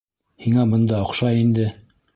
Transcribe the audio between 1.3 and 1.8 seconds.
инде?